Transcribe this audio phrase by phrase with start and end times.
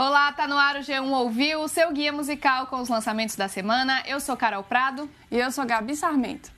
[0.00, 3.48] Olá, tá no ar o G1 Ouviu, o seu guia musical com os lançamentos da
[3.48, 4.00] semana.
[4.06, 5.10] Eu sou Carol Prado.
[5.28, 6.52] E eu sou Gabi Sarmento.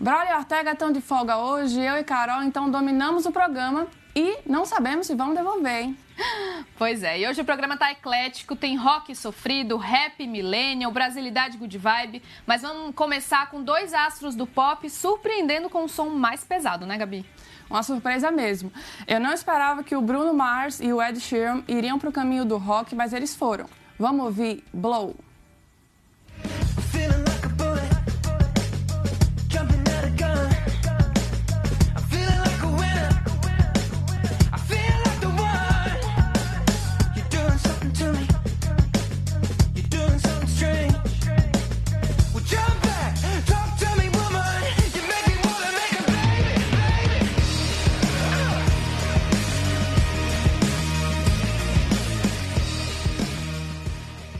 [0.00, 4.38] Braulio e Ortega estão de folga hoje, eu e Carol então dominamos o programa e
[4.46, 5.98] não sabemos se vamos devolver, hein?
[6.78, 11.76] Pois é, e hoje o programa tá eclético, tem rock sofrido, rap millennial, brasilidade good
[11.76, 16.86] vibe, mas vamos começar com dois astros do pop surpreendendo com um som mais pesado,
[16.86, 17.26] né, Gabi?
[17.68, 18.72] Uma surpresa mesmo.
[19.06, 22.44] Eu não esperava que o Bruno Mars e o Ed Sheeran iriam para o caminho
[22.44, 23.66] do rock, mas eles foram.
[23.98, 25.16] Vamos ouvir Blow.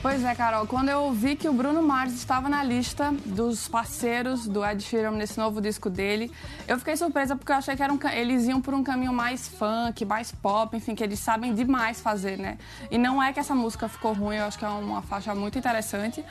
[0.00, 0.64] Pois é, Carol.
[0.64, 5.10] Quando eu ouvi que o Bruno Mars estava na lista dos parceiros do Ed Sheeran
[5.10, 6.30] nesse novo disco dele,
[6.68, 10.04] eu fiquei surpresa porque eu achei que um, eles iam por um caminho mais funk,
[10.04, 12.58] mais pop, enfim, que eles sabem demais fazer, né?
[12.92, 15.58] E não é que essa música ficou ruim, eu acho que é uma faixa muito
[15.58, 16.24] interessante.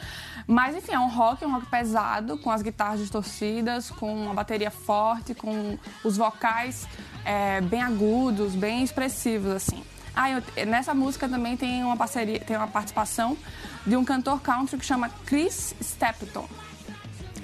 [0.47, 4.71] Mas, enfim, é um rock, um rock pesado, com as guitarras distorcidas, com uma bateria
[4.71, 6.87] forte, com os vocais
[7.25, 9.83] é, bem agudos, bem expressivos, assim.
[10.19, 13.37] Ah, eu, nessa música também tem uma parceria, tem uma participação
[13.85, 16.49] de um cantor country que chama Chris Stapleton.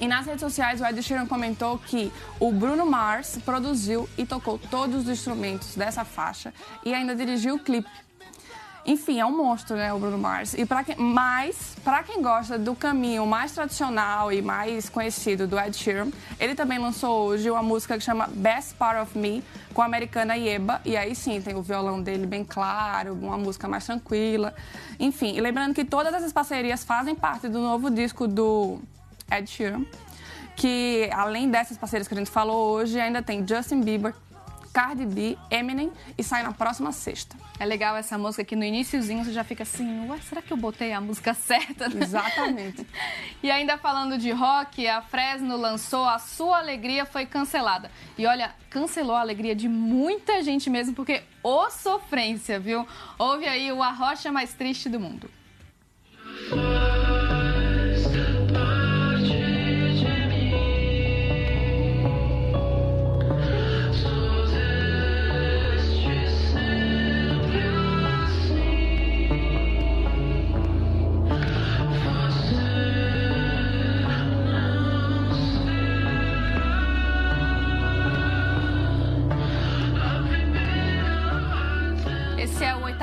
[0.02, 4.58] E nas redes sociais o Ed Sheeran comentou que o Bruno Mars produziu e tocou
[4.58, 6.52] todos os instrumentos dessa faixa
[6.84, 7.92] e ainda dirigiu o clipe.
[8.86, 10.54] Enfim, é um monstro, né, o Bruno Mars.
[10.54, 15.58] E para quem, mas para quem gosta do caminho mais tradicional e mais conhecido do
[15.58, 19.42] Ed Sheeran, ele também lançou hoje uma música que chama Best Part of Me
[19.74, 23.70] com a americana Yeba, e aí sim tem o violão dele bem claro, uma música
[23.70, 24.54] mais tranquila.
[25.00, 28.80] Enfim, e lembrando que todas essas parcerias fazem parte do novo disco do
[29.32, 29.86] Ed Sheeran,
[30.58, 34.14] que além dessas parcerias que a gente falou hoje, ainda tem Justin Bieber,
[34.74, 37.38] Cardi B, Eminem e sai na próxima sexta.
[37.60, 40.58] É legal essa música que no iníciozinho você já fica assim, ué, será que eu
[40.58, 41.86] botei a música certa?
[41.86, 42.86] Exatamente.
[43.44, 47.92] e ainda falando de rock, a Fresno lançou A Sua Alegria Foi Cancelada.
[48.18, 52.88] E olha, cancelou a alegria de muita gente mesmo, porque ô sofrência, viu?
[53.20, 55.30] Houve aí o Arrocha Mais Triste do Mundo.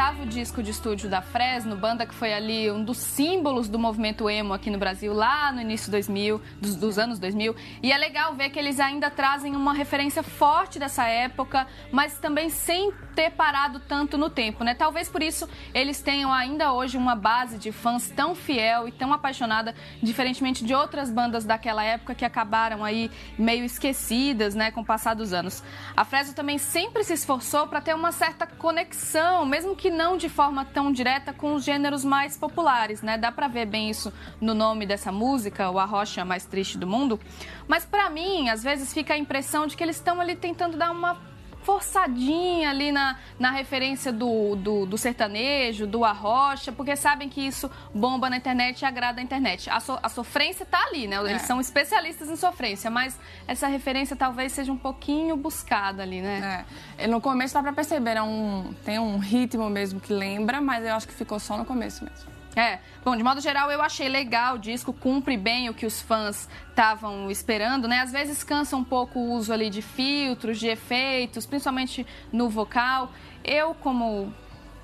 [0.01, 4.31] Oitavo disco de estúdio da Fresno, banda que foi ali um dos símbolos do movimento
[4.31, 7.55] emo aqui no Brasil, lá no início 2000, dos, dos anos 2000.
[7.83, 12.49] E é legal ver que eles ainda trazem uma referência forte dessa época, mas também
[12.49, 14.75] sem ter parado tanto no tempo, né?
[14.75, 19.13] Talvez por isso eles tenham ainda hoje uma base de fãs tão fiel e tão
[19.13, 24.85] apaixonada, diferentemente de outras bandas daquela época que acabaram aí meio esquecidas, né, com o
[24.85, 25.63] passar dos anos.
[25.95, 30.29] A Fresno também sempre se esforçou para ter uma certa conexão, mesmo que não de
[30.29, 33.19] forma tão direta com os gêneros mais populares, né?
[33.19, 37.19] Dá para ver bem isso no nome dessa música, o Arrocha Mais Triste do Mundo.
[37.67, 40.91] Mas para mim, às vezes fica a impressão de que eles estão ali tentando dar
[40.91, 41.30] uma
[41.63, 47.71] forçadinha ali na, na referência do, do, do, sertanejo, do arrocha, porque sabem que isso
[47.95, 49.69] bomba na internet e agrada a internet.
[49.71, 51.17] A, so, a sofrência está ali, né?
[51.19, 51.47] Eles é.
[51.47, 56.65] são especialistas em sofrência, mas essa referência talvez seja um pouquinho buscada ali, né?
[56.97, 57.07] É.
[57.07, 60.95] No começo dá para perceber, é um, tem um ritmo mesmo que lembra, mas eu
[60.95, 62.40] acho que ficou só no começo mesmo.
[62.57, 66.01] É, bom, de modo geral eu achei legal o disco, cumpre bem o que os
[66.01, 68.01] fãs estavam esperando, né?
[68.01, 73.13] Às vezes cansa um pouco o uso ali de filtros, de efeitos, principalmente no vocal.
[73.45, 74.33] Eu, como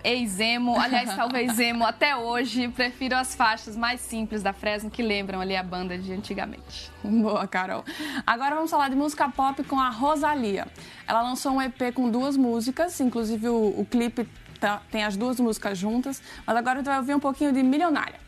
[0.05, 5.41] ex-emo, aliás, talvez emo até hoje, prefiro as faixas mais simples da Fresno que lembram
[5.41, 6.91] ali a banda de antigamente.
[7.02, 7.85] Boa, Carol.
[8.25, 10.69] Agora vamos falar de música pop com a Rosalia.
[11.06, 14.29] Ela lançou um EP com duas músicas, inclusive o, o clipe
[14.67, 18.19] tá, tem as duas músicas juntas, mas agora tu vai ouvir um pouquinho de Milionária.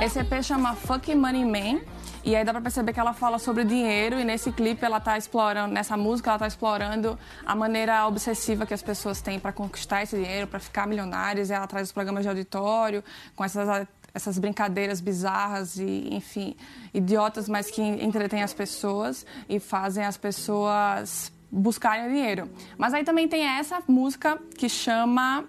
[0.00, 1.80] Esse EP chama Fucking Money Man
[2.22, 5.16] E aí dá pra perceber que ela fala sobre dinheiro e nesse clipe ela tá
[5.16, 10.02] explorando, nessa música ela tá explorando a maneira obsessiva que as pessoas têm para conquistar
[10.02, 11.48] esse dinheiro, para ficar milionárias.
[11.48, 13.02] E ela traz os programas de auditório
[13.34, 16.56] com essas essas brincadeiras bizarras e, enfim,
[16.92, 22.50] idiotas, mas que entretêm as pessoas e fazem as pessoas buscarem dinheiro.
[22.76, 25.44] Mas aí também tem essa música que chama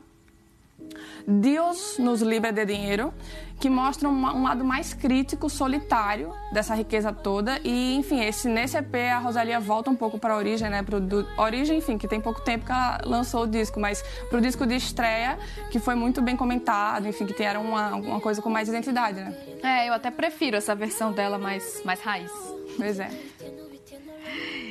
[1.27, 3.13] Deus nos livra de dinheiro,
[3.59, 7.59] que mostra um, lado mais crítico, solitário dessa riqueza toda.
[7.63, 10.81] E, enfim, esse, nesse EP a Rosalia volta um pouco para a origem, né?
[10.81, 14.39] Pro, do, origem, enfim, que tem pouco tempo que ela lançou o disco, mas para
[14.39, 15.37] o disco de estreia,
[15.69, 19.35] que foi muito bem comentado, enfim, que era uma, uma coisa com mais identidade, né?
[19.61, 22.31] É, eu até prefiro essa versão dela mais, mais raiz.
[22.77, 23.09] Pois é.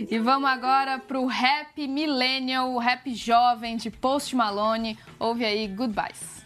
[0.08, 4.99] E vamos agora pro rap millennial, rap jovem de Post Malone.
[5.19, 6.41] Ouve aí Goodbyes.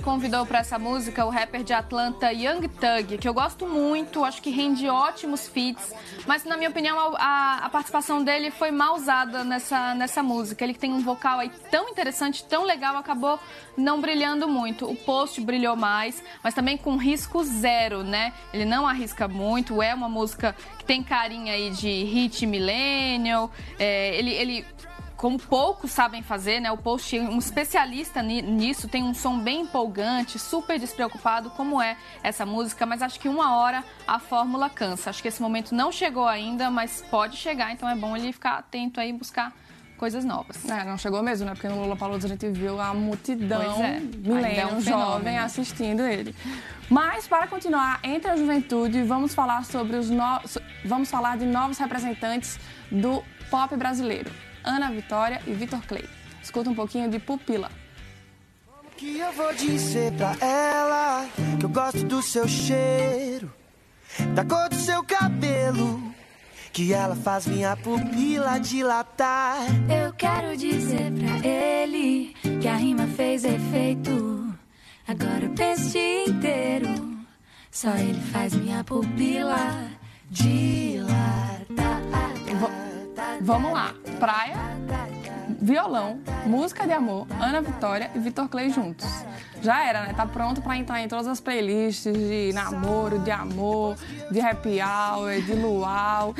[0.00, 4.40] Convidou para essa música o rapper de Atlanta Young Thug, que eu gosto muito, acho
[4.40, 5.92] que rende ótimos feats,
[6.26, 10.64] mas na minha opinião a, a, participação dele foi mal usada nessa, nessa música.
[10.64, 13.38] Ele tem um vocal aí tão interessante, tão legal, acabou
[13.76, 14.90] não brilhando muito.
[14.90, 18.32] O Post brilhou mais, mas também com risco zero, né?
[18.52, 24.16] Ele não arrisca muito, é uma música que tem carinha aí de hit millennial, é,
[24.16, 24.66] ele, ele
[25.18, 26.70] como poucos sabem fazer, né?
[26.70, 32.46] O Post, um especialista nisso, tem um som bem empolgante, super despreocupado, como é essa
[32.46, 35.10] música, mas acho que uma hora a fórmula cansa.
[35.10, 38.58] Acho que esse momento não chegou ainda, mas pode chegar, então é bom ele ficar
[38.58, 39.52] atento aí e buscar
[39.96, 40.64] coisas novas.
[40.70, 41.52] É, não chegou mesmo, né?
[41.52, 46.02] Porque no Lula Palusa a gente viu a multidão é, milênio, é um jovem assistindo
[46.02, 46.32] ele.
[46.88, 50.40] Mas para continuar entre a juventude, vamos falar sobre os no...
[50.84, 52.56] vamos falar de novos representantes
[52.88, 54.30] do pop brasileiro.
[54.64, 56.04] Ana Vitória e Vitor Clay.
[56.42, 57.70] Escuta um pouquinho de Pupila.
[58.96, 61.28] Que eu vou dizer pra ela
[61.58, 63.52] que eu gosto do seu cheiro,
[64.34, 66.02] da cor do seu cabelo,
[66.72, 69.58] que ela faz minha pupila dilatar.
[69.88, 74.52] Eu quero dizer pra ele que a rima fez efeito.
[75.06, 77.18] Agora eu penso o dia inteiro,
[77.70, 79.88] só ele faz minha pupila
[80.28, 80.97] dilatar.
[83.40, 83.94] Vamos lá.
[84.18, 84.56] Praia,
[85.60, 89.06] violão, música de amor, Ana Vitória e Vitor Clay juntos.
[89.62, 90.14] Já era, né?
[90.14, 93.96] Tá pronto para entrar em todas as playlists de namoro, de amor,
[94.30, 96.34] de happy hour, de luau.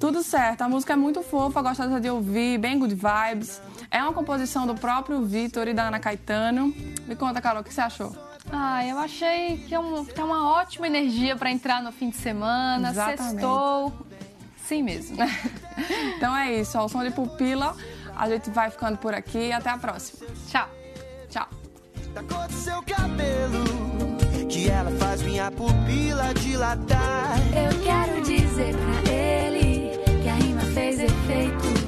[0.00, 0.62] Tudo certo.
[0.62, 3.60] A música é muito fofa, gostosa de ouvir, bem good vibes.
[3.90, 6.74] É uma composição do próprio Vitor e da Ana Caetano.
[7.06, 8.14] Me conta, Carol, o que você achou?
[8.52, 12.16] Ah, eu achei que é um, tem uma ótima energia para entrar no fim de
[12.16, 12.90] semana.
[12.90, 13.22] Exatamente.
[13.22, 13.92] Sextou.
[14.64, 15.16] Sim mesmo.
[16.16, 17.76] Então é isso, ao o som de pupila.
[18.16, 19.48] A gente vai ficando por aqui.
[19.48, 20.26] e Até a próxima.
[20.48, 20.68] Tchau.
[21.28, 21.48] Tchau.
[22.12, 23.64] Da cor do seu cabelo,
[24.48, 27.36] que ela faz minha pupila dilatar.
[27.48, 29.90] Eu quero dizer pra ele
[30.22, 31.83] que a rima fez efeito.